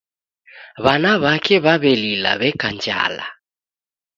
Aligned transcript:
W'ana 0.83 1.11
w'ake 1.21 1.55
w'aw'elila 1.63 2.31
w'eka 2.39 2.67
njala. 2.75 3.25